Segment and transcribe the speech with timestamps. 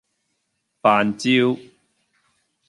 [0.81, 1.55] 飯焦